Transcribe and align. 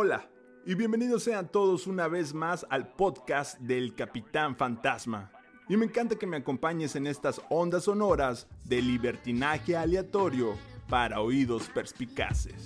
Hola 0.00 0.30
y 0.64 0.76
bienvenidos 0.76 1.24
sean 1.24 1.50
todos 1.50 1.88
una 1.88 2.06
vez 2.06 2.32
más 2.32 2.64
al 2.70 2.92
podcast 2.92 3.58
del 3.58 3.96
Capitán 3.96 4.54
Fantasma. 4.54 5.32
Y 5.68 5.76
me 5.76 5.86
encanta 5.86 6.14
que 6.14 6.24
me 6.24 6.36
acompañes 6.36 6.94
en 6.94 7.08
estas 7.08 7.40
ondas 7.50 7.82
sonoras 7.82 8.46
de 8.64 8.80
libertinaje 8.80 9.76
aleatorio 9.76 10.54
para 10.88 11.20
oídos 11.20 11.68
perspicaces. 11.70 12.62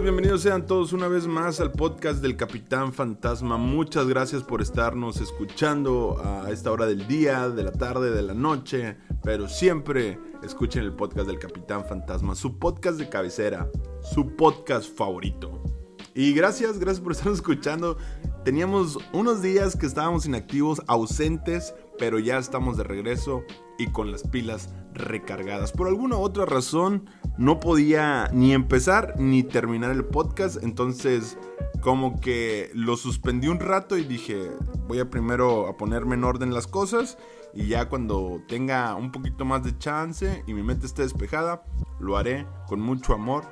Bienvenidos 0.00 0.40
sean 0.40 0.66
todos 0.66 0.94
una 0.94 1.06
vez 1.06 1.26
más 1.26 1.60
al 1.60 1.70
podcast 1.70 2.22
del 2.22 2.36
Capitán 2.36 2.94
Fantasma. 2.94 3.58
Muchas 3.58 4.06
gracias 4.06 4.42
por 4.42 4.62
estarnos 4.62 5.20
escuchando 5.20 6.20
a 6.24 6.50
esta 6.50 6.72
hora 6.72 6.86
del 6.86 7.06
día, 7.06 7.50
de 7.50 7.62
la 7.62 7.72
tarde, 7.72 8.10
de 8.10 8.22
la 8.22 8.32
noche, 8.32 8.96
pero 9.22 9.48
siempre 9.48 10.18
escuchen 10.42 10.82
el 10.82 10.94
podcast 10.94 11.26
del 11.26 11.38
Capitán 11.38 11.84
Fantasma, 11.84 12.34
su 12.34 12.58
podcast 12.58 12.98
de 12.98 13.10
cabecera, 13.10 13.70
su 14.02 14.34
podcast 14.34 14.96
favorito. 14.96 15.62
Y 16.14 16.32
gracias, 16.32 16.78
gracias 16.78 17.02
por 17.02 17.12
estar 17.12 17.30
escuchando. 17.30 17.98
Teníamos 18.44 18.98
unos 19.12 19.42
días 19.42 19.76
que 19.76 19.86
estábamos 19.86 20.24
inactivos, 20.24 20.82
ausentes, 20.88 21.74
pero 21.98 22.18
ya 22.18 22.38
estamos 22.38 22.78
de 22.78 22.84
regreso 22.84 23.44
y 23.78 23.88
con 23.88 24.10
las 24.10 24.22
pilas 24.22 24.70
recargadas. 24.94 25.70
Por 25.70 25.86
alguna 25.86 26.16
otra 26.16 26.46
razón 26.46 27.08
no 27.38 27.60
podía 27.60 28.28
ni 28.32 28.52
empezar 28.52 29.14
ni 29.18 29.42
terminar 29.42 29.90
el 29.90 30.04
podcast, 30.04 30.62
entonces 30.62 31.38
como 31.80 32.20
que 32.20 32.70
lo 32.74 32.96
suspendí 32.96 33.48
un 33.48 33.58
rato 33.58 33.96
y 33.96 34.04
dije, 34.04 34.50
voy 34.86 35.00
a 35.00 35.10
primero 35.10 35.66
a 35.66 35.76
ponerme 35.76 36.14
en 36.14 36.24
orden 36.24 36.54
las 36.54 36.66
cosas 36.66 37.18
y 37.54 37.66
ya 37.68 37.88
cuando 37.88 38.40
tenga 38.48 38.94
un 38.94 39.10
poquito 39.10 39.44
más 39.44 39.64
de 39.64 39.76
chance 39.78 40.44
y 40.46 40.54
mi 40.54 40.62
mente 40.62 40.86
esté 40.86 41.02
despejada, 41.02 41.64
lo 42.00 42.16
haré 42.16 42.46
con 42.68 42.80
mucho 42.80 43.14
amor 43.14 43.44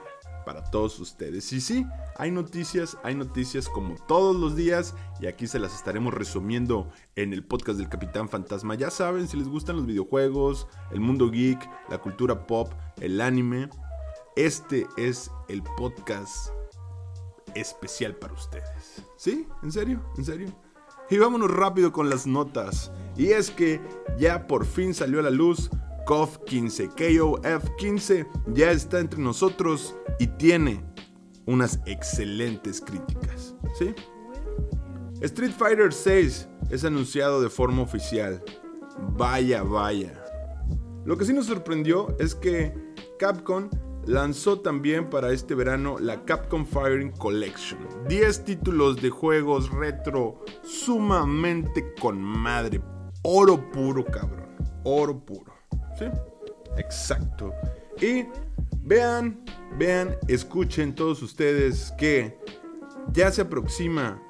para 0.51 0.65
todos 0.65 0.99
ustedes. 0.99 1.53
Y 1.53 1.61
sí, 1.61 1.87
hay 2.17 2.33
noticias, 2.33 2.99
hay 3.05 3.15
noticias 3.15 3.69
como 3.69 3.95
todos 4.09 4.35
los 4.35 4.57
días 4.57 4.97
y 5.21 5.29
aquí 5.29 5.47
se 5.47 5.61
las 5.61 5.73
estaremos 5.77 6.13
resumiendo 6.13 6.91
en 7.15 7.33
el 7.33 7.45
podcast 7.45 7.79
del 7.79 7.89
Capitán 7.89 8.29
Fantasma. 8.29 8.75
Ya 8.75 8.91
saben, 8.91 9.29
si 9.29 9.37
les 9.37 9.47
gustan 9.47 9.77
los 9.77 9.87
videojuegos, 9.87 10.67
el 10.91 10.99
mundo 10.99 11.31
geek, 11.31 11.71
la 11.89 11.99
cultura 11.99 12.49
pop, 12.49 12.73
el 13.01 13.21
anime, 13.21 13.71
este 14.35 14.89
es 14.97 15.31
el 15.47 15.63
podcast 15.63 16.49
especial 17.55 18.17
para 18.17 18.33
ustedes. 18.33 19.05
¿Sí? 19.17 19.47
¿En 19.63 19.71
serio? 19.71 20.03
¿En 20.19 20.25
serio? 20.25 20.49
Y 21.11 21.19
vámonos 21.19 21.49
rápido 21.49 21.93
con 21.93 22.11
las 22.11 22.27
notas. 22.27 22.91
Y 23.17 23.29
es 23.29 23.53
que 23.53 23.81
ya 24.19 24.49
por 24.49 24.67
fin 24.67 24.95
salió 24.95 25.21
a 25.21 25.23
la 25.23 25.31
luz 25.31 25.71
KOF 26.11 26.39
15, 26.39 26.89
KOF 26.89 27.71
15 27.79 28.27
ya 28.49 28.73
está 28.73 28.99
entre 28.99 29.21
nosotros 29.21 29.95
y 30.19 30.27
tiene 30.27 30.85
unas 31.47 31.79
excelentes 31.87 32.81
críticas. 32.81 33.55
Street 35.21 35.53
Fighter 35.57 35.93
6 35.93 36.49
es 36.71 36.85
anunciado 36.85 37.41
de 37.41 37.49
forma 37.49 37.83
oficial. 37.83 38.43
Vaya, 39.13 39.63
vaya. 39.63 40.21
Lo 41.05 41.17
que 41.17 41.25
sí 41.25 41.33
nos 41.33 41.47
sorprendió 41.47 42.09
es 42.19 42.35
que 42.35 42.75
Capcom 43.21 43.71
lanzó 44.05 44.59
también 44.59 45.09
para 45.11 45.31
este 45.31 45.55
verano 45.55 46.01
la 46.01 46.25
Capcom 46.25 46.67
Firing 46.67 47.13
Collection. 47.13 47.79
10 48.09 48.45
títulos 48.45 49.01
de 49.01 49.11
juegos 49.11 49.71
retro 49.71 50.45
sumamente 50.65 51.95
con 52.01 52.21
madre. 52.21 52.83
Oro 53.23 53.71
puro, 53.71 54.05
cabrón. 54.05 54.57
Oro 54.83 55.25
puro. 55.25 55.60
Exacto. 56.77 57.53
Y 58.01 58.25
vean, 58.83 59.45
vean, 59.79 60.17
escuchen 60.29 60.95
todos 60.95 61.23
ustedes 61.23 61.93
que 61.99 62.39
ya 63.13 63.31
se 63.31 63.43
aproxima 63.43 64.23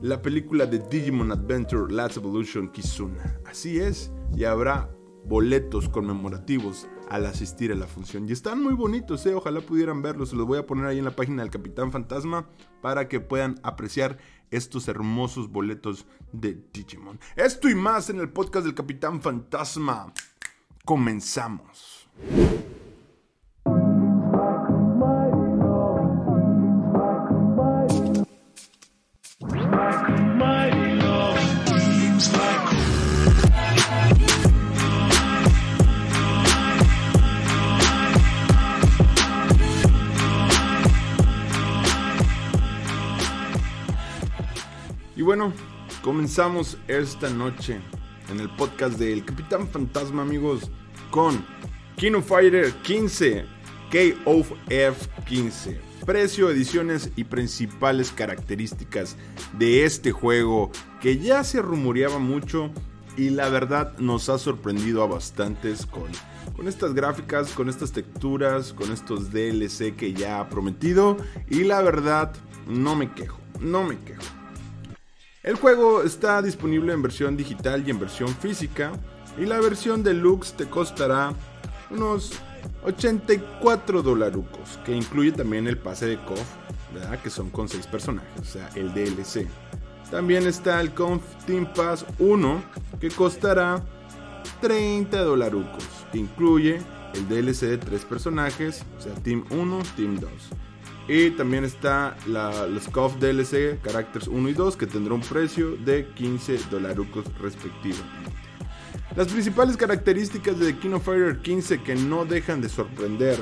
la 0.00 0.20
película 0.20 0.66
de 0.66 0.78
Digimon 0.78 1.30
Adventure 1.30 1.92
Last 1.92 2.16
Evolution 2.16 2.68
Kizuna. 2.68 3.38
Así 3.46 3.78
es, 3.78 4.10
y 4.34 4.44
habrá 4.44 4.90
boletos 5.24 5.88
conmemorativos 5.88 6.88
al 7.08 7.26
asistir 7.26 7.70
a 7.72 7.76
la 7.76 7.86
función. 7.86 8.28
Y 8.28 8.32
están 8.32 8.62
muy 8.62 8.74
bonitos, 8.74 9.24
¿eh? 9.26 9.34
ojalá 9.34 9.60
pudieran 9.60 10.02
verlos. 10.02 10.30
Se 10.30 10.36
los 10.36 10.46
voy 10.46 10.58
a 10.58 10.66
poner 10.66 10.86
ahí 10.86 10.98
en 10.98 11.04
la 11.04 11.14
página 11.14 11.42
del 11.42 11.52
Capitán 11.52 11.92
Fantasma 11.92 12.48
para 12.80 13.08
que 13.08 13.20
puedan 13.20 13.60
apreciar 13.62 14.18
estos 14.50 14.88
hermosos 14.88 15.50
boletos 15.50 16.06
de 16.32 16.58
Digimon. 16.72 17.20
Esto 17.36 17.68
y 17.68 17.74
más 17.74 18.10
en 18.10 18.18
el 18.18 18.30
podcast 18.30 18.64
del 18.66 18.74
Capitán 18.74 19.22
Fantasma. 19.22 20.12
Comenzamos. 20.84 22.08
Y 45.14 45.22
bueno, 45.24 45.52
comenzamos 46.02 46.76
esta 46.88 47.30
noche 47.30 47.80
en 48.32 48.40
el 48.40 48.50
podcast 48.50 48.98
del 48.98 49.24
Capitán 49.24 49.68
Fantasma, 49.68 50.22
amigos, 50.22 50.70
con 51.10 51.44
Kino 51.96 52.22
Fighter 52.22 52.72
15, 52.82 53.44
KOF 53.92 54.52
15. 55.26 55.80
Precio, 56.06 56.50
ediciones 56.50 57.10
y 57.14 57.24
principales 57.24 58.10
características 58.10 59.16
de 59.58 59.84
este 59.84 60.10
juego 60.12 60.72
que 61.00 61.18
ya 61.18 61.44
se 61.44 61.60
rumoreaba 61.62 62.18
mucho 62.18 62.70
y 63.16 63.30
la 63.30 63.48
verdad 63.50 63.96
nos 63.98 64.30
ha 64.30 64.38
sorprendido 64.38 65.02
a 65.02 65.06
bastantes 65.06 65.84
con, 65.84 66.10
con 66.56 66.66
estas 66.66 66.94
gráficas, 66.94 67.52
con 67.52 67.68
estas 67.68 67.92
texturas, 67.92 68.72
con 68.72 68.90
estos 68.90 69.30
DLC 69.30 69.94
que 69.94 70.14
ya 70.14 70.40
ha 70.40 70.48
prometido 70.48 71.18
y 71.48 71.64
la 71.64 71.82
verdad 71.82 72.32
no 72.66 72.96
me 72.96 73.12
quejo, 73.12 73.38
no 73.60 73.84
me 73.84 73.98
quejo. 73.98 74.41
El 75.42 75.56
juego 75.56 76.04
está 76.04 76.40
disponible 76.40 76.92
en 76.92 77.02
versión 77.02 77.36
digital 77.36 77.82
y 77.84 77.90
en 77.90 77.98
versión 77.98 78.28
física. 78.28 78.92
Y 79.36 79.44
la 79.44 79.60
versión 79.60 80.04
deluxe 80.04 80.52
te 80.52 80.66
costará 80.66 81.34
unos 81.90 82.32
84 82.84 84.02
dolarucos, 84.02 84.78
que 84.84 84.94
incluye 84.94 85.32
también 85.32 85.66
el 85.66 85.78
pase 85.78 86.06
de 86.06 86.16
KOF, 86.18 86.44
¿verdad? 86.94 87.20
que 87.20 87.30
son 87.30 87.50
con 87.50 87.68
6 87.68 87.88
personajes, 87.88 88.40
o 88.40 88.44
sea, 88.44 88.68
el 88.76 88.94
DLC. 88.94 89.48
También 90.12 90.46
está 90.46 90.80
el 90.80 90.92
KOF 90.92 91.22
Team 91.44 91.66
Pass 91.74 92.04
1, 92.20 92.62
que 93.00 93.08
costará 93.10 93.82
30 94.60 95.22
dolarucos, 95.22 95.88
que 96.12 96.18
incluye 96.18 96.80
el 97.14 97.28
DLC 97.28 97.62
de 97.62 97.78
3 97.78 98.04
personajes, 98.04 98.84
o 98.96 99.00
sea, 99.00 99.14
Team 99.14 99.44
1, 99.50 99.82
Team 99.96 100.20
2. 100.20 100.30
Y 101.08 101.30
también 101.30 101.64
está 101.64 102.16
los 102.26 102.88
KOF 102.88 103.16
DLC 103.18 103.80
Characters 103.82 104.28
1 104.28 104.48
y 104.48 104.52
2 104.52 104.76
que 104.76 104.86
tendrá 104.86 105.14
un 105.14 105.20
precio 105.20 105.76
de 105.76 106.06
15 106.14 106.58
dolarucos 106.70 107.24
respectivamente. 107.40 108.30
Las 109.16 109.28
principales 109.28 109.76
características 109.76 110.58
de 110.58 110.72
The 110.72 110.78
King 110.78 110.98
Fighter 111.00 111.38
15 111.42 111.82
que 111.82 111.94
no 111.94 112.24
dejan 112.24 112.62
de 112.62 112.68
sorprender. 112.68 113.38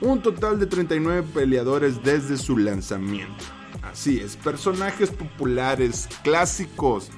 Un 0.00 0.20
total 0.20 0.58
de 0.58 0.66
39 0.66 1.26
peleadores 1.32 2.02
desde 2.02 2.36
su 2.36 2.58
lanzamiento. 2.58 3.44
Así 3.82 4.18
es, 4.18 4.36
personajes 4.36 5.10
populares, 5.10 6.06
clásicos, 6.22 7.10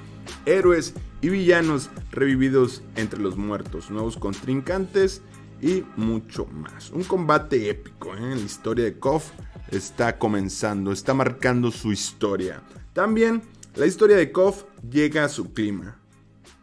héroes 0.45 0.93
y 1.21 1.29
villanos 1.29 1.89
revividos 2.11 2.83
entre 2.95 3.19
los 3.19 3.35
muertos, 3.35 3.89
nuevos 3.89 4.15
contrincantes 4.15 5.21
y 5.61 5.83
mucho 5.97 6.45
más. 6.45 6.91
Un 6.91 7.03
combate 7.03 7.69
épico 7.69 8.15
¿eh? 8.15 8.19
en 8.19 8.39
la 8.39 8.45
historia 8.45 8.85
de 8.85 8.97
KOF 8.97 9.31
está 9.71 10.17
comenzando, 10.17 10.91
está 10.91 11.13
marcando 11.13 11.71
su 11.71 11.91
historia. 11.91 12.63
También 12.93 13.41
la 13.75 13.85
historia 13.85 14.17
de 14.17 14.31
KOF 14.31 14.63
llega 14.89 15.25
a 15.25 15.29
su 15.29 15.53
clima. 15.53 15.99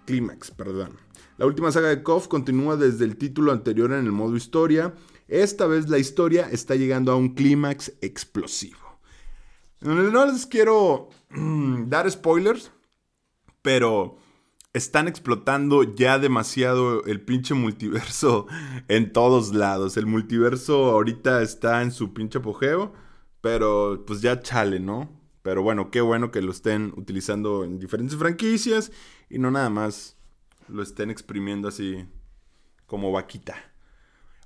Clímax, 0.07 0.51
perdón. 0.51 0.99
La 1.39 1.47
última 1.47 1.71
saga 1.73 1.89
de 1.89 2.03
KOF 2.03 2.29
continúa 2.29 2.77
desde 2.77 3.05
el 3.05 3.17
título 3.17 3.53
anterior 3.53 3.93
en 3.93 4.05
el 4.07 4.13
modo 4.13 4.37
historia. 4.37 4.95
Esta 5.29 5.67
vez 5.67 5.89
la 5.89 5.99
historia 5.99 6.49
está 6.51 6.77
llegando 6.77 7.13
a 7.13 7.17
un 7.17 7.35
clímax 7.35 7.93
explosivo. 8.01 8.79
No 9.81 10.27
les 10.27 10.47
quiero 10.47 11.11
dar 11.87 12.11
spoilers, 12.11 12.71
pero 13.63 14.19
están 14.77 15.09
explotando 15.09 15.95
ya 15.95 16.19
demasiado 16.19 17.03
el 17.07 17.23
pinche 17.23 17.55
multiverso 17.55 18.47
en 18.89 19.11
todos 19.11 19.55
lados. 19.55 19.97
El 19.97 20.05
multiverso 20.05 20.91
ahorita 20.91 21.41
está 21.41 21.81
en 21.81 21.91
su 21.91 22.13
pinche 22.13 22.41
apogeo, 22.41 22.93
pero 23.41 24.05
pues 24.07 24.21
ya 24.21 24.43
chale, 24.43 24.79
¿no? 24.79 25.19
Pero 25.41 25.63
bueno, 25.63 25.91
qué 25.91 26.03
bueno 26.03 26.31
que 26.31 26.43
lo 26.43 26.51
estén 26.51 26.93
utilizando 26.97 27.65
en 27.65 27.79
diferentes 27.79 28.19
franquicias 28.19 28.93
y 29.31 29.39
no 29.39 29.51
nada 29.51 29.71
más 29.71 30.19
lo 30.69 30.83
estén 30.83 31.11
exprimiendo 31.11 31.69
así 31.69 32.05
como 32.85 33.13
vaquita. 33.13 33.55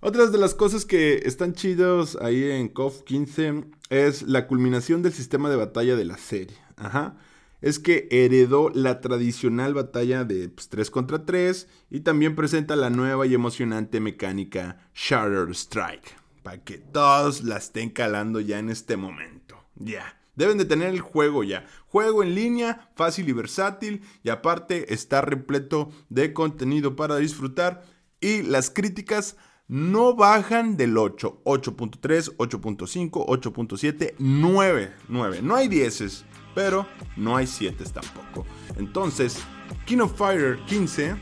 Otras 0.01 0.31
de 0.31 0.39
las 0.39 0.55
cosas 0.55 0.85
que 0.85 1.23
están 1.25 1.55
chidos 1.55 2.17
ahí 2.21 2.53
en 2.53 2.69
KOF 2.69 3.03
15 3.03 3.65
es 3.89 4.23
la 4.23 4.47
culminación 4.47 5.03
del 5.03 5.13
sistema 5.13 5.51
de 5.51 5.57
batalla 5.57 5.97
de 5.97 6.05
la 6.05 6.19
serie. 6.19 6.57
Ajá. 6.77 7.19
Es 7.61 7.79
que 7.79 8.09
heredó 8.11 8.71
la 8.71 9.01
tradicional 9.01 9.75
batalla 9.75 10.25
de 10.25 10.49
3 10.49 10.69
pues, 10.71 10.91
contra 10.91 11.25
3 11.25 11.69
y 11.91 12.01
también 12.01 12.35
presenta 12.35 12.77
la 12.77 12.91
nueva 12.91 13.27
y 13.27 13.35
emocionante 13.35 14.01
mecánica 14.01 14.91
Shatter 14.95 15.51
Strike. 15.51 16.17
Para 16.43 16.65
que 16.65 16.79
todos 16.79 17.43
la 17.43 17.59
estén 17.59 17.91
calando 17.91 18.41
ya 18.41 18.59
en 18.59 18.71
este 18.71 18.97
momento. 18.97 19.63
Ya. 19.77 20.17
Deben 20.37 20.57
de 20.57 20.65
tener 20.65 20.89
el 20.89 21.01
juego 21.01 21.45
ya. 21.45 21.67
Juego 21.89 22.23
en 22.23 22.35
línea, 22.35 22.91
fácil 22.95 23.29
y 23.29 23.33
versátil. 23.33 24.03
Y 24.23 24.31
aparte 24.31 24.95
está 24.95 25.21
repleto 25.21 25.91
de 26.09 26.33
contenido 26.33 26.97
para 26.97 27.17
disfrutar. 27.17 27.85
Y 28.21 28.43
las 28.43 28.71
críticas 28.71 29.37
no 29.69 30.17
bajan 30.17 30.77
del 30.77 30.97
8. 30.97 31.43
8.3, 31.45 32.37
8.5, 32.37 33.27
8.7, 33.27 34.15
9. 34.19 34.93
9. 35.09 35.43
No 35.43 35.55
hay 35.57 35.69
10, 35.69 36.25
pero 36.55 36.87
no 37.17 37.37
hay 37.37 37.47
7 37.47 37.85
tampoco. 37.93 38.47
Entonces, 38.77 39.43
King 39.85 39.99
of 39.99 40.17
Fighter 40.17 40.59
15, 40.67 41.17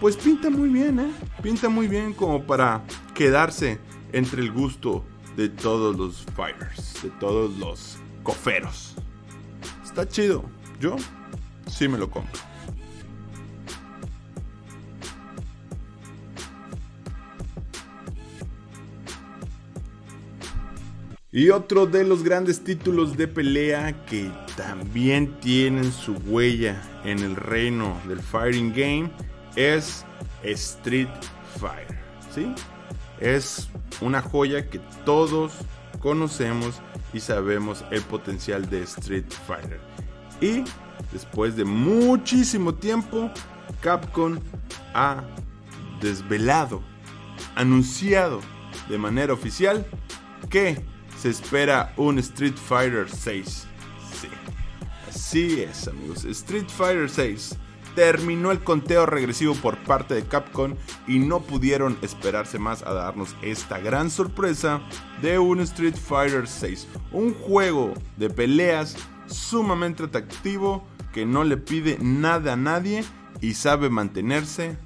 pues 0.00 0.16
pinta 0.16 0.50
muy 0.50 0.68
bien, 0.68 0.98
¿eh? 1.00 1.12
Pinta 1.42 1.68
muy 1.68 1.88
bien 1.88 2.12
como 2.12 2.44
para 2.44 2.84
quedarse 3.14 3.78
entre 4.12 4.42
el 4.42 4.52
gusto 4.52 5.04
de 5.36 5.48
todos 5.48 5.96
los 5.96 6.24
fighters, 6.36 7.02
de 7.02 7.10
todos 7.10 7.56
los 7.58 7.98
coferos. 8.22 8.94
Está 9.84 10.06
chido. 10.08 10.44
Yo 10.80 10.96
sí 11.66 11.88
me 11.88 11.98
lo 11.98 12.10
compro. 12.10 12.40
Y 21.32 21.50
otro 21.50 21.86
de 21.86 22.04
los 22.04 22.22
grandes 22.22 22.62
títulos 22.62 23.16
de 23.16 23.26
pelea 23.26 24.04
que 24.06 24.30
también 24.56 25.38
tienen 25.40 25.92
su 25.92 26.14
huella 26.26 26.80
en 27.04 27.18
el 27.20 27.36
reino 27.36 28.00
del 28.06 28.20
fighting 28.20 28.72
game 28.72 29.10
es 29.56 30.04
Street 30.42 31.08
Fighter. 31.58 31.98
¿Sí? 32.32 32.54
Es 33.20 33.68
una 34.00 34.20
joya 34.20 34.68
que 34.68 34.80
todos 35.04 35.52
conocemos 36.00 36.80
y 37.12 37.20
sabemos 37.20 37.84
el 37.90 38.02
potencial 38.02 38.68
de 38.68 38.82
Street 38.82 39.30
Fighter. 39.46 39.80
Y 40.40 40.64
después 41.12 41.56
de 41.56 41.64
muchísimo 41.64 42.74
tiempo, 42.74 43.30
Capcom 43.80 44.38
ha 44.94 45.22
desvelado, 46.00 46.82
anunciado 47.54 48.40
de 48.88 48.98
manera 48.98 49.32
oficial 49.32 49.86
que 50.50 50.84
se 51.16 51.30
espera 51.30 51.92
un 51.96 52.18
Street 52.18 52.56
Fighter 52.56 53.08
6. 53.08 53.68
Sí, 55.26 55.44
así 55.44 55.62
es 55.62 55.88
amigos, 55.88 56.24
Street 56.26 56.68
Fighter 56.68 57.08
6 57.08 57.56
terminó 57.94 58.52
el 58.52 58.62
conteo 58.62 59.06
regresivo 59.06 59.54
por 59.54 59.78
parte 59.78 60.14
de 60.14 60.24
Capcom 60.24 60.74
y 61.08 61.18
no 61.18 61.40
pudieron 61.40 61.96
esperarse 62.02 62.58
más 62.58 62.82
a 62.82 62.92
darnos 62.92 63.34
esta 63.40 63.78
gran 63.78 64.10
sorpresa 64.10 64.82
de 65.22 65.38
un 65.38 65.60
Street 65.60 65.96
Fighter 65.96 66.46
6, 66.46 66.86
un 67.10 67.32
juego 67.34 67.94
de 68.16 68.28
peleas 68.28 68.96
sumamente 69.26 70.04
atractivo 70.04 70.84
que 71.12 71.24
no 71.24 71.42
le 71.42 71.56
pide 71.56 71.98
nada 72.00 72.52
a 72.52 72.56
nadie 72.56 73.02
y 73.40 73.54
sabe 73.54 73.88
mantenerse 73.88 74.76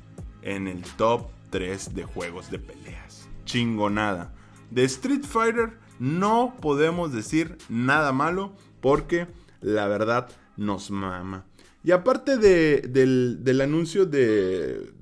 en 0.42 0.68
el 0.68 0.82
top 0.82 1.26
3 1.50 1.94
de 1.94 2.04
juegos 2.04 2.50
de 2.50 2.60
peleas. 2.60 3.28
Chingonada. 3.44 4.32
De 4.70 4.84
Street 4.84 5.24
Fighter 5.24 5.78
no 5.98 6.54
podemos 6.60 7.12
decir 7.12 7.58
nada 7.68 8.12
malo 8.12 8.54
porque 8.80 9.26
la 9.60 9.88
verdad 9.88 10.28
nos 10.56 10.90
mama. 10.90 11.46
Y 11.84 11.92
aparte 11.92 12.36
del, 12.36 13.60
anuncio 13.60 14.04
de, 14.04 14.92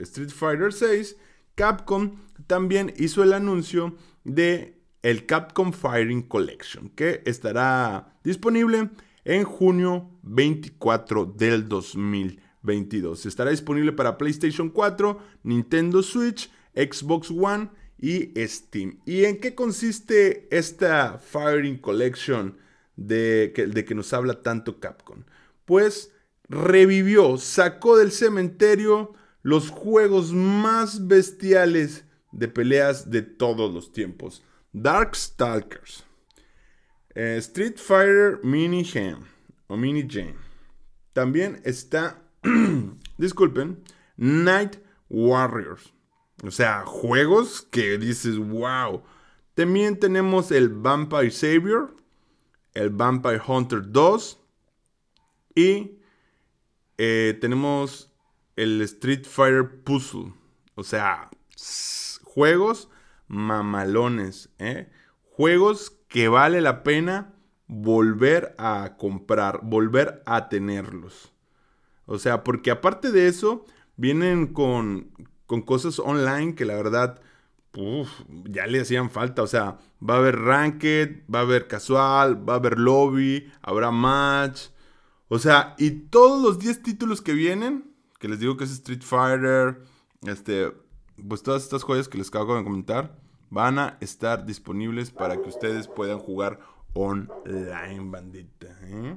Street 0.00 0.30
Fighter 0.30 0.72
6, 0.72 1.16
Capcom 1.54 2.16
también 2.46 2.94
hizo 2.96 3.22
el 3.22 3.32
anuncio 3.32 3.96
de 4.24 4.78
el 5.02 5.26
Capcom 5.26 5.72
Fighting 5.72 6.22
Collection, 6.22 6.88
que 6.90 7.22
estará 7.24 8.18
disponible 8.24 8.90
en 9.24 9.44
junio 9.44 10.10
24 10.22 11.24
del 11.36 11.68
2022. 11.68 13.26
Estará 13.26 13.50
disponible 13.50 13.92
para 13.92 14.18
PlayStation 14.18 14.70
4, 14.70 15.18
Nintendo 15.42 16.02
Switch, 16.02 16.50
Xbox 16.74 17.30
One 17.30 17.70
y 17.98 18.32
Steam. 18.46 19.00
¿Y 19.04 19.24
en 19.24 19.38
qué 19.40 19.54
consiste 19.54 20.48
esta 20.50 21.18
Fighting 21.18 21.78
Collection 21.78 22.56
de 22.98 23.52
de 23.72 23.84
que 23.84 23.94
nos 23.94 24.12
habla 24.12 24.42
tanto 24.42 24.80
Capcom? 24.80 25.22
pues 25.68 26.14
revivió, 26.48 27.36
sacó 27.36 27.98
del 27.98 28.10
cementerio 28.10 29.12
los 29.42 29.68
juegos 29.68 30.32
más 30.32 31.06
bestiales 31.06 32.06
de 32.32 32.48
peleas 32.48 33.10
de 33.10 33.20
todos 33.20 33.74
los 33.74 33.92
tiempos. 33.92 34.42
Darkstalkers, 34.72 36.04
eh, 37.14 37.36
Street 37.38 37.76
Fighter 37.76 38.40
Mini 38.42 38.82
Jam 38.82 39.26
o 39.66 39.76
Mini 39.76 40.08
Jam. 40.08 40.36
También 41.12 41.60
está, 41.64 42.22
disculpen, 43.18 43.84
Night 44.16 44.78
Warriors. 45.10 45.92
O 46.42 46.50
sea, 46.50 46.86
juegos 46.86 47.60
que 47.60 47.98
dices, 47.98 48.38
wow. 48.38 49.02
También 49.52 49.98
tenemos 49.98 50.50
el 50.50 50.70
Vampire 50.70 51.30
Savior, 51.30 51.94
el 52.74 52.90
Vampire 52.90 53.40
Hunter 53.46 53.82
2, 53.90 54.40
y 55.54 55.98
eh, 56.98 57.36
tenemos 57.40 58.12
el 58.56 58.80
Street 58.82 59.24
Fighter 59.24 59.82
Puzzle. 59.82 60.32
O 60.74 60.84
sea, 60.84 61.30
juegos 62.22 62.88
mamalones. 63.26 64.50
¿eh? 64.58 64.88
Juegos 65.30 65.96
que 66.08 66.28
vale 66.28 66.60
la 66.60 66.82
pena 66.82 67.34
volver 67.66 68.54
a 68.58 68.96
comprar, 68.98 69.60
volver 69.62 70.22
a 70.26 70.48
tenerlos. 70.48 71.32
O 72.06 72.18
sea, 72.18 72.42
porque 72.42 72.70
aparte 72.70 73.12
de 73.12 73.28
eso, 73.28 73.64
vienen 73.96 74.46
con, 74.46 75.10
con 75.46 75.62
cosas 75.62 75.98
online 75.98 76.54
que 76.54 76.64
la 76.64 76.74
verdad 76.74 77.20
ya 78.44 78.66
le 78.66 78.80
hacían 78.80 79.10
falta. 79.10 79.42
O 79.42 79.46
sea, 79.46 79.78
va 80.06 80.14
a 80.14 80.18
haber 80.18 80.38
ranked, 80.40 81.24
va 81.32 81.40
a 81.40 81.42
haber 81.42 81.68
casual, 81.68 82.48
va 82.48 82.54
a 82.54 82.56
haber 82.56 82.78
lobby, 82.78 83.50
habrá 83.62 83.90
match. 83.90 84.68
O 85.28 85.38
sea, 85.38 85.74
y 85.78 85.90
todos 85.90 86.42
los 86.42 86.58
10 86.58 86.82
títulos 86.82 87.20
que 87.20 87.32
vienen, 87.32 87.94
que 88.18 88.28
les 88.28 88.40
digo 88.40 88.56
que 88.56 88.64
es 88.64 88.70
Street 88.72 89.02
Fighter, 89.02 89.82
este, 90.22 90.72
pues 91.28 91.42
todas 91.42 91.62
estas 91.62 91.82
joyas 91.82 92.08
que 92.08 92.18
les 92.18 92.28
acabo 92.28 92.56
de 92.56 92.64
comentar, 92.64 93.18
van 93.50 93.78
a 93.78 93.98
estar 94.00 94.44
disponibles 94.46 95.10
para 95.10 95.40
que 95.40 95.48
ustedes 95.48 95.88
puedan 95.88 96.18
jugar 96.18 96.60
online, 96.94 98.10
bandita. 98.10 98.66
¿eh? 98.82 99.16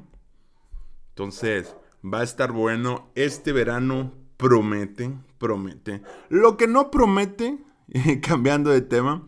Entonces, 1.09 1.75
va 2.03 2.19
a 2.19 2.23
estar 2.23 2.51
bueno. 2.51 3.11
Este 3.15 3.51
verano 3.51 4.13
promete, 4.37 5.13
promete. 5.37 6.01
Lo 6.29 6.57
que 6.57 6.67
no 6.67 6.91
promete, 6.91 7.59
cambiando 8.21 8.69
de 8.71 8.81
tema, 8.81 9.27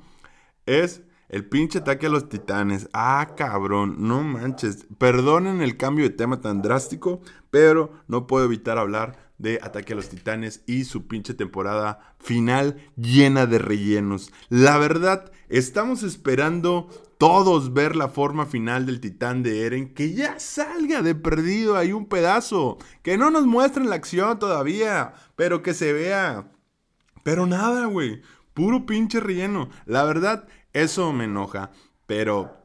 es 0.66 1.02
el 1.30 1.46
pinche 1.46 1.80
ataque 1.80 2.06
a 2.06 2.10
los 2.10 2.30
titanes. 2.30 2.90
Ah, 2.94 3.34
cabrón, 3.36 3.96
no 4.00 4.22
manches. 4.24 4.86
Perdonen 4.98 5.62
el 5.62 5.78
cambio 5.78 6.06
de 6.06 6.16
tema 6.16 6.42
tan 6.42 6.62
drástico, 6.62 7.22
pero 7.50 7.92
no 8.08 8.28
puedo 8.28 8.46
evitar 8.46 8.78
hablar 8.78 9.34
de 9.40 9.60
Ataque 9.62 9.94
a 9.94 9.96
los 9.96 10.10
Titanes 10.10 10.64
y 10.68 10.86
su 10.86 11.08
pinche 11.08 11.34
temporada 11.34 12.16
final 12.20 12.78
llena 12.96 13.46
de 13.46 13.58
rellenos. 13.58 14.32
La 14.50 14.78
verdad, 14.78 15.32
estamos 15.50 16.04
esperando 16.04 16.88
todos 17.18 17.74
ver 17.74 17.96
la 17.96 18.10
forma 18.10 18.46
final 18.46 18.86
del 18.86 19.00
titán 19.00 19.44
de 19.44 19.66
Eren, 19.66 19.94
que 19.94 20.14
ya 20.14 20.40
salga 20.40 21.02
de 21.02 21.16
perdido 21.16 21.78
ahí 21.78 21.94
un 21.94 22.08
pedazo, 22.08 22.78
que 23.02 23.18
no 23.18 23.32
nos 23.32 23.46
muestren 23.46 23.90
la 23.90 23.96
acción 23.96 24.40
todavía, 24.40 25.14
pero 25.36 25.62
que 25.62 25.74
se 25.74 25.94
vea. 25.94 26.52
Pero 27.24 27.46
nada, 27.46 27.86
güey, 27.86 28.22
puro 28.54 28.86
pinche 28.86 29.20
relleno. 29.20 29.70
La 29.86 30.04
verdad, 30.04 30.48
eso 30.74 31.12
me 31.14 31.26
enoja, 31.26 31.72
pero 32.06 32.58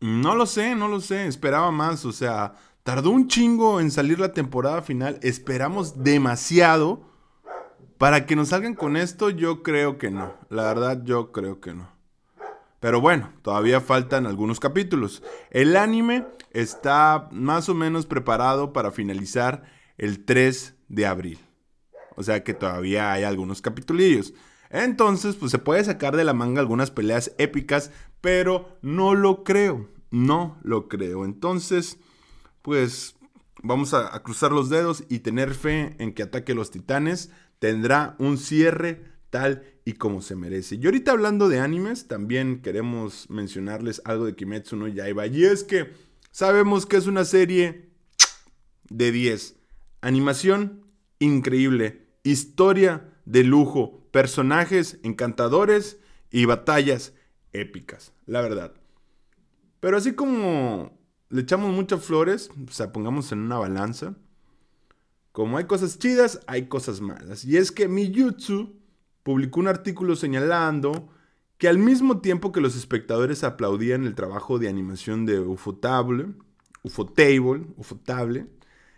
no 0.00 0.34
lo 0.34 0.46
sé, 0.46 0.74
no 0.74 0.88
lo 0.88 1.00
sé, 1.00 1.26
esperaba 1.26 1.70
más, 1.70 2.04
o 2.04 2.12
sea, 2.12 2.54
tardó 2.82 3.10
un 3.10 3.28
chingo 3.28 3.80
en 3.80 3.90
salir 3.90 4.20
la 4.20 4.32
temporada 4.32 4.82
final, 4.82 5.18
esperamos 5.22 6.02
demasiado 6.02 7.08
para 7.98 8.26
que 8.26 8.36
nos 8.36 8.48
salgan 8.48 8.74
con 8.74 8.96
esto, 8.96 9.30
yo 9.30 9.62
creo 9.62 9.98
que 9.98 10.10
no, 10.10 10.34
la 10.50 10.62
verdad 10.62 11.02
yo 11.04 11.32
creo 11.32 11.60
que 11.60 11.74
no. 11.74 11.98
Pero 12.80 13.00
bueno, 13.00 13.32
todavía 13.42 13.80
faltan 13.80 14.26
algunos 14.26 14.60
capítulos. 14.60 15.22
El 15.50 15.76
anime 15.76 16.26
está 16.52 17.28
más 17.32 17.68
o 17.68 17.74
menos 17.74 18.06
preparado 18.06 18.72
para 18.72 18.92
finalizar 18.92 19.64
el 19.96 20.24
3 20.24 20.76
de 20.88 21.06
abril. 21.06 21.40
O 22.14 22.22
sea 22.22 22.44
que 22.44 22.54
todavía 22.54 23.12
hay 23.12 23.24
algunos 23.24 23.62
capitulillos. 23.62 24.32
Entonces, 24.70 25.36
pues 25.36 25.50
se 25.50 25.58
puede 25.58 25.84
sacar 25.84 26.16
de 26.16 26.24
la 26.24 26.34
manga 26.34 26.60
algunas 26.60 26.90
peleas 26.90 27.32
épicas, 27.38 27.90
pero 28.20 28.78
no 28.82 29.14
lo 29.14 29.44
creo. 29.44 29.88
No 30.10 30.58
lo 30.62 30.88
creo. 30.88 31.24
Entonces, 31.24 31.98
pues 32.62 33.16
vamos 33.62 33.94
a, 33.94 34.22
cruzar 34.22 34.52
los 34.52 34.68
dedos 34.68 35.04
y 35.08 35.20
tener 35.20 35.54
fe 35.54 35.96
en 35.98 36.12
que 36.12 36.22
Ataque 36.22 36.54
los 36.54 36.70
Titanes 36.70 37.30
tendrá 37.58 38.14
un 38.18 38.38
cierre 38.38 39.02
tal 39.30 39.64
y 39.84 39.94
como 39.94 40.22
se 40.22 40.36
merece. 40.36 40.76
Y 40.76 40.84
ahorita 40.84 41.12
hablando 41.12 41.48
de 41.48 41.60
animes, 41.60 42.08
también 42.08 42.62
queremos 42.62 43.28
mencionarles 43.30 44.02
algo 44.04 44.26
de 44.26 44.34
Kimetsu 44.34 44.76
no 44.76 44.88
Yaiba. 44.88 45.26
Y 45.26 45.44
es 45.44 45.64
que 45.64 45.92
sabemos 46.30 46.86
que 46.86 46.96
es 46.96 47.06
una 47.06 47.24
serie 47.24 47.90
de 48.88 49.12
10. 49.12 49.56
Animación 50.00 50.84
increíble. 51.18 52.06
Historia 52.22 53.17
de 53.28 53.44
lujo. 53.44 54.02
Personajes 54.10 54.98
encantadores 55.02 55.98
y 56.30 56.46
batallas 56.46 57.12
épicas. 57.52 58.12
La 58.26 58.40
verdad. 58.40 58.72
Pero 59.80 59.96
así 59.96 60.14
como 60.14 60.98
le 61.28 61.42
echamos 61.42 61.72
muchas 61.72 62.02
flores, 62.02 62.50
o 62.66 62.72
sea, 62.72 62.92
pongamos 62.92 63.30
en 63.32 63.40
una 63.40 63.58
balanza. 63.58 64.16
Como 65.32 65.58
hay 65.58 65.64
cosas 65.64 65.98
chidas, 65.98 66.40
hay 66.46 66.66
cosas 66.66 67.00
malas. 67.00 67.44
Y 67.44 67.58
es 67.58 67.70
que 67.70 67.86
Miyutsu 67.86 68.74
publicó 69.22 69.60
un 69.60 69.68
artículo 69.68 70.16
señalando 70.16 71.10
que 71.58 71.68
al 71.68 71.78
mismo 71.78 72.20
tiempo 72.20 72.50
que 72.50 72.60
los 72.60 72.76
espectadores 72.76 73.44
aplaudían 73.44 74.04
el 74.04 74.14
trabajo 74.14 74.58
de 74.58 74.68
animación 74.68 75.26
de 75.26 75.38
Ufotable, 75.38 76.28
Ufotable, 76.82 77.66
Ufotable, 77.76 78.46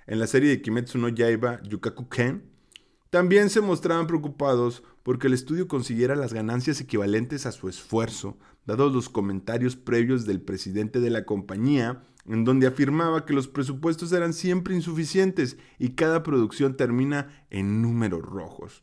en 0.07 0.19
la 0.19 0.27
serie 0.27 0.51
de 0.51 0.63
Kimetsu 0.63 0.99
no 0.99 1.09
Yaiba 1.09 1.61
Yukaku 1.63 2.09
Ken, 2.09 2.51
también 3.11 3.51
se 3.51 3.61
mostraban 3.61 4.07
preocupados 4.07 4.85
porque 5.03 5.27
el 5.27 5.35
estudio 5.35 5.67
consiguiera 5.67 6.15
las 6.15 6.33
ganancias 6.33 6.81
equivalentes 6.81 7.45
a 7.45 7.53
su 7.53 7.69
esfuerzo, 7.69 8.39
dados 8.67 8.93
los 8.93 9.09
comentarios 9.09 9.75
previos 9.75 10.27
del 10.27 10.41
presidente 10.41 11.01
de 11.01 11.11
la 11.11 11.25
compañía, 11.25 12.05
en 12.27 12.45
donde 12.45 12.69
afirmaba 12.69 13.27
que 13.27 13.33
los 13.33 13.49
presupuestos 13.49 14.13
eran 14.13 14.33
siempre 14.33 14.77
insuficientes 14.77 15.57
y 15.79 15.91
cada 15.91 16.23
producción 16.23 16.77
termina 16.77 17.47
en 17.51 17.83
números 17.83 18.23
rojos. 18.23 18.83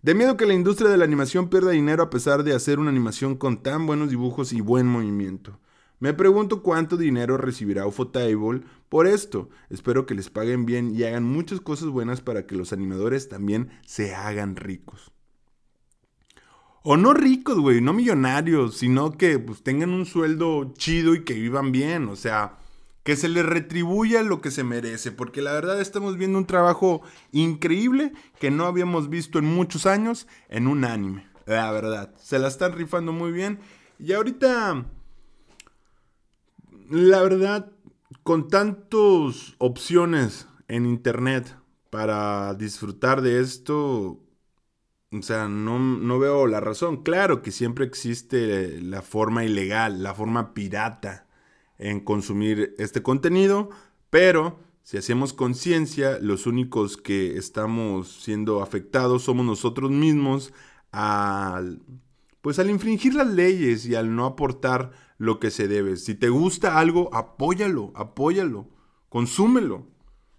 De 0.00 0.14
miedo 0.14 0.36
que 0.36 0.46
la 0.46 0.54
industria 0.54 0.90
de 0.90 0.96
la 0.96 1.04
animación 1.04 1.48
pierda 1.48 1.70
dinero 1.72 2.02
a 2.02 2.10
pesar 2.10 2.44
de 2.44 2.54
hacer 2.54 2.78
una 2.78 2.90
animación 2.90 3.36
con 3.36 3.62
tan 3.62 3.86
buenos 3.86 4.10
dibujos 4.10 4.52
y 4.52 4.60
buen 4.60 4.86
movimiento. 4.86 5.60
Me 6.02 6.12
pregunto 6.14 6.64
cuánto 6.64 6.96
dinero 6.96 7.36
recibirá 7.36 7.86
Ufotable 7.86 8.62
por 8.88 9.06
esto. 9.06 9.50
Espero 9.70 10.04
que 10.04 10.16
les 10.16 10.30
paguen 10.30 10.66
bien 10.66 10.96
y 10.96 11.04
hagan 11.04 11.22
muchas 11.22 11.60
cosas 11.60 11.90
buenas 11.90 12.20
para 12.20 12.44
que 12.44 12.56
los 12.56 12.72
animadores 12.72 13.28
también 13.28 13.70
se 13.86 14.12
hagan 14.12 14.56
ricos. 14.56 15.12
O 16.82 16.96
no 16.96 17.14
ricos, 17.14 17.56
güey, 17.56 17.80
no 17.80 17.92
millonarios, 17.92 18.78
sino 18.78 19.12
que 19.12 19.38
pues, 19.38 19.62
tengan 19.62 19.90
un 19.90 20.04
sueldo 20.04 20.74
chido 20.76 21.14
y 21.14 21.22
que 21.22 21.34
vivan 21.34 21.70
bien. 21.70 22.08
O 22.08 22.16
sea, 22.16 22.58
que 23.04 23.14
se 23.14 23.28
le 23.28 23.44
retribuya 23.44 24.24
lo 24.24 24.40
que 24.40 24.50
se 24.50 24.64
merece, 24.64 25.12
porque 25.12 25.40
la 25.40 25.52
verdad 25.52 25.80
estamos 25.80 26.16
viendo 26.16 26.36
un 26.36 26.46
trabajo 26.46 27.02
increíble 27.30 28.12
que 28.40 28.50
no 28.50 28.66
habíamos 28.66 29.08
visto 29.08 29.38
en 29.38 29.44
muchos 29.44 29.86
años 29.86 30.26
en 30.48 30.66
un 30.66 30.84
anime, 30.84 31.28
la 31.46 31.70
verdad. 31.70 32.12
Se 32.18 32.40
la 32.40 32.48
están 32.48 32.72
rifando 32.72 33.12
muy 33.12 33.30
bien 33.30 33.60
y 34.00 34.14
ahorita, 34.14 34.84
la 36.92 37.22
verdad, 37.22 37.72
con 38.22 38.48
tantas 38.48 39.54
opciones 39.58 40.46
en 40.68 40.84
internet 40.84 41.56
para 41.88 42.54
disfrutar 42.54 43.22
de 43.22 43.40
esto, 43.40 44.20
o 45.10 45.22
sea, 45.22 45.48
no, 45.48 45.78
no 45.78 46.18
veo 46.18 46.46
la 46.46 46.60
razón. 46.60 47.02
Claro 47.02 47.40
que 47.42 47.50
siempre 47.50 47.86
existe 47.86 48.80
la 48.82 49.00
forma 49.00 49.44
ilegal, 49.44 50.02
la 50.02 50.14
forma 50.14 50.52
pirata 50.52 51.26
en 51.78 52.00
consumir 52.00 52.74
este 52.78 53.02
contenido, 53.02 53.70
pero 54.10 54.60
si 54.82 54.98
hacemos 54.98 55.32
conciencia, 55.32 56.18
los 56.20 56.46
únicos 56.46 56.98
que 56.98 57.38
estamos 57.38 58.22
siendo 58.22 58.62
afectados 58.62 59.22
somos 59.22 59.46
nosotros 59.46 59.90
mismos 59.90 60.52
al 60.90 61.80
pues 62.42 62.58
al 62.58 62.68
infringir 62.68 63.14
las 63.14 63.28
leyes 63.28 63.86
y 63.86 63.94
al 63.94 64.14
no 64.14 64.26
aportar 64.26 64.90
lo 65.16 65.40
que 65.40 65.50
se 65.50 65.68
debe. 65.68 65.96
Si 65.96 66.14
te 66.14 66.28
gusta 66.28 66.78
algo, 66.78 67.08
apóyalo, 67.14 67.92
apóyalo, 67.94 68.68
consúmelo 69.08 69.86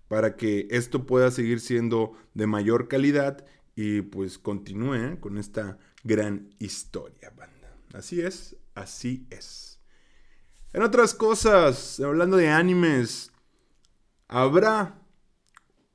para 0.09 0.35
que 0.35 0.67
esto 0.69 1.07
pueda 1.07 1.31
seguir 1.31 1.59
siendo 1.59 2.13
de 2.33 2.45
mayor 2.45 2.87
calidad 2.87 3.45
y 3.75 4.01
pues 4.01 4.37
continúe 4.37 5.19
con 5.19 5.37
esta 5.37 5.79
gran 6.03 6.53
historia, 6.59 7.31
banda. 7.35 7.73
Así 7.93 8.21
es, 8.21 8.57
así 8.75 9.25
es. 9.31 9.79
En 10.73 10.83
otras 10.83 11.13
cosas, 11.13 11.99
hablando 12.01 12.35
de 12.35 12.49
animes, 12.49 13.31
habrá 14.27 14.99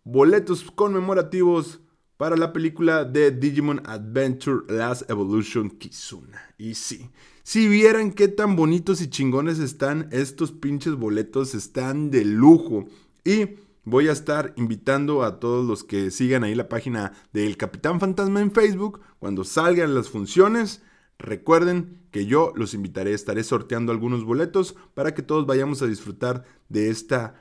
boletos 0.04 0.70
conmemorativos 0.70 1.80
para 2.18 2.36
la 2.36 2.52
película 2.52 3.06
de 3.06 3.30
Digimon 3.30 3.80
Adventure 3.86 4.66
Last 4.68 5.08
Evolution 5.10 5.70
Kizuna. 5.70 6.54
Y 6.58 6.74
sí, 6.74 7.08
si 7.42 7.66
vieran 7.66 8.12
qué 8.12 8.28
tan 8.28 8.54
bonitos 8.54 9.00
y 9.00 9.08
chingones 9.08 9.58
están 9.58 10.10
estos 10.12 10.52
pinches 10.52 10.94
boletos, 10.94 11.54
están 11.54 12.10
de 12.10 12.26
lujo. 12.26 12.84
Y 13.24 13.56
voy 13.84 14.08
a 14.08 14.12
estar 14.12 14.52
invitando 14.56 15.22
a 15.22 15.40
todos 15.40 15.66
los 15.66 15.82
que 15.82 16.10
sigan 16.10 16.44
ahí 16.44 16.54
la 16.54 16.68
página 16.68 17.14
del 17.32 17.56
Capitán 17.56 17.98
Fantasma 17.98 18.42
en 18.42 18.52
Facebook 18.52 19.00
cuando 19.18 19.44
salgan 19.44 19.94
las 19.94 20.10
funciones 20.10 20.82
Recuerden 21.18 22.00
que 22.12 22.26
yo 22.26 22.52
los 22.54 22.74
invitaré, 22.74 23.12
estaré 23.12 23.42
sorteando 23.42 23.90
algunos 23.90 24.24
boletos 24.24 24.76
para 24.94 25.14
que 25.14 25.22
todos 25.22 25.46
vayamos 25.46 25.82
a 25.82 25.86
disfrutar 25.86 26.44
de 26.68 26.90
esta 26.90 27.34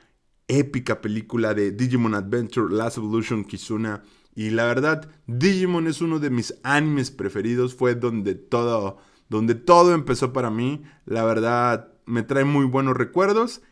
épica 0.48 1.00
película 1.00 1.54
de 1.54 1.70
Digimon 1.70 2.14
Adventure 2.14 2.74
Last 2.74 2.98
Evolution 2.98 3.44
Kizuna. 3.44 4.02
Y 4.38 4.50
la 4.50 4.66
verdad, 4.66 5.10
Digimon 5.26 5.88
es 5.88 6.00
uno 6.00 6.20
de 6.20 6.30
mis 6.30 6.54
animes 6.62 7.10
preferidos, 7.10 7.74
fue 7.74 7.96
donde 7.96 8.36
todo, 8.36 8.98
donde 9.28 9.56
todo 9.56 9.92
empezó 9.92 10.32
para 10.32 10.48
mí. 10.48 10.84
La 11.06 11.24
verdad, 11.24 11.92
me 12.06 12.22
trae 12.22 12.44
muy 12.44 12.64
buenos 12.64 12.96
recuerdos 12.96 13.62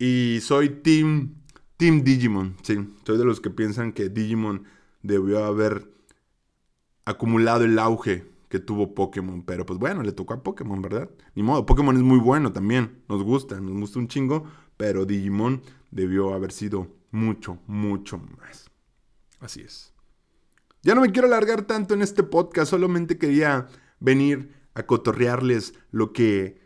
y 0.00 0.40
soy 0.42 0.80
Team, 0.82 1.36
team 1.76 2.02
Digimon. 2.02 2.56
Sí, 2.64 2.76
soy 3.06 3.18
de 3.18 3.24
los 3.24 3.40
que 3.40 3.50
piensan 3.50 3.92
que 3.92 4.08
Digimon 4.08 4.64
debió 5.00 5.44
haber 5.44 5.92
acumulado 7.04 7.62
el 7.62 7.78
auge 7.78 8.26
que 8.48 8.58
tuvo 8.58 8.96
Pokémon. 8.96 9.44
Pero 9.44 9.64
pues 9.64 9.78
bueno, 9.78 10.02
le 10.02 10.10
tocó 10.10 10.34
a 10.34 10.42
Pokémon, 10.42 10.82
¿verdad? 10.82 11.08
Ni 11.36 11.44
modo, 11.44 11.64
Pokémon 11.66 11.96
es 11.96 12.02
muy 12.02 12.18
bueno 12.18 12.52
también. 12.52 13.00
Nos 13.08 13.22
gusta, 13.22 13.60
nos 13.60 13.74
gusta 13.74 14.00
un 14.00 14.08
chingo. 14.08 14.42
Pero 14.76 15.06
Digimon 15.06 15.62
debió 15.92 16.34
haber 16.34 16.50
sido 16.50 16.88
mucho, 17.12 17.60
mucho 17.68 18.18
más. 18.18 18.68
Así 19.38 19.60
es. 19.60 19.95
Ya 20.86 20.94
no 20.94 21.00
me 21.00 21.10
quiero 21.10 21.26
alargar 21.26 21.62
tanto 21.62 21.94
en 21.94 22.02
este 22.02 22.22
podcast, 22.22 22.70
solamente 22.70 23.18
quería 23.18 23.66
venir 23.98 24.52
a 24.72 24.84
cotorrearles 24.84 25.74
lo 25.90 26.12
que 26.12 26.60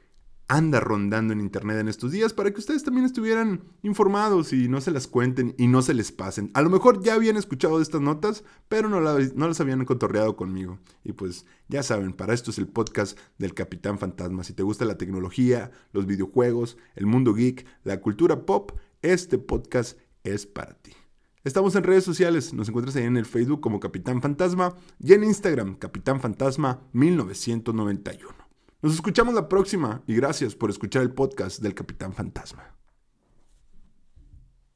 anda 0.47 0.79
rondando 0.79 1.33
en 1.33 1.41
internet 1.41 1.79
en 1.79 1.89
estos 1.89 2.13
días 2.13 2.35
para 2.35 2.51
que 2.51 2.59
ustedes 2.59 2.85
también 2.85 3.07
estuvieran 3.07 3.63
informados 3.83 4.53
y 4.53 4.69
no 4.69 4.83
se 4.83 4.91
las 4.91 5.07
cuenten 5.07 5.55
y 5.57 5.69
no 5.69 5.81
se 5.81 5.95
les 5.95 6.13
pasen. 6.13 6.51
A 6.53 6.61
lo 6.61 6.69
mejor 6.69 7.03
ya 7.03 7.15
habían 7.15 7.39
escuchado 7.39 7.81
estas 7.81 8.03
notas, 8.03 8.45
pero 8.69 8.91
no, 8.91 9.01
no 9.01 9.49
las 9.49 9.61
habían 9.63 9.87
cotorreado 9.87 10.37
conmigo. 10.37 10.79
Y 11.03 11.15
pues 11.15 11.47
ya 11.69 11.83
saben, 11.83 12.13
para 12.13 12.35
esto 12.35 12.51
es 12.51 12.59
el 12.59 12.69
podcast 12.69 13.19
del 13.39 13.55
Capitán 13.55 13.99
Fantasma. 13.99 14.45
Si 14.45 14.53
te 14.53 14.63
gusta 14.63 14.85
la 14.85 14.99
tecnología, 14.99 15.71
los 15.95 16.05
videojuegos, 16.05 16.77
el 16.95 17.07
mundo 17.07 17.33
geek, 17.33 17.65
la 17.85 18.03
cultura 18.03 18.45
pop, 18.45 18.73
este 19.01 19.39
podcast 19.39 19.99
es 20.25 20.45
para 20.45 20.75
ti. 20.75 20.93
Estamos 21.43 21.75
en 21.75 21.85
redes 21.85 22.05
sociales, 22.05 22.53
nos 22.53 22.69
encuentras 22.69 22.97
ahí 22.97 23.05
en 23.05 23.17
el 23.17 23.25
Facebook 23.25 23.63
como 23.63 23.81
Capitán 23.81 24.21
Fantasma 24.21 24.75
y 24.99 25.15
en 25.15 25.25
Instagram 25.25 25.77
Capitán 25.77 26.21
Fantasma 26.21 26.83
1991. 26.93 28.35
Nos 28.83 28.93
escuchamos 28.93 29.33
la 29.33 29.49
próxima 29.49 30.03
y 30.07 30.15
gracias 30.15 30.55
por 30.55 30.69
escuchar 30.69 31.01
el 31.01 31.13
podcast 31.13 31.63
del 31.63 31.75
Capitán 31.75 32.13
Fantasma. 32.13 32.80